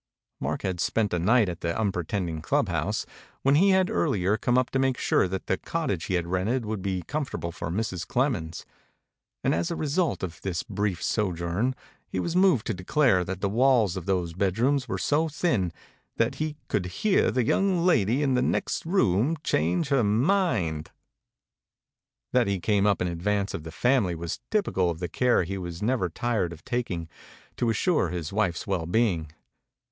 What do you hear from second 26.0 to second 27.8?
tired of taking to